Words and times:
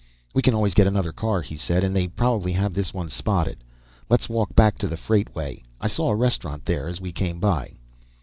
"We 0.33 0.41
can 0.41 0.55
always 0.55 0.73
get 0.73 0.87
another 0.87 1.11
car," 1.11 1.43
he 1.43 1.55
said, 1.55 1.83
"and 1.83 1.95
they 1.95 2.07
probably 2.07 2.53
have 2.53 2.73
this 2.73 2.91
one 2.91 3.07
spotted. 3.07 3.63
Let's 4.09 4.27
walk 4.27 4.55
back 4.55 4.79
to 4.79 4.87
the 4.87 4.97
freightway, 4.97 5.61
I 5.79 5.87
saw 5.89 6.09
a 6.09 6.15
restaurant 6.15 6.65
there 6.65 6.87
as 6.87 6.99
we 6.99 7.11
came 7.11 7.39
by." 7.39 7.73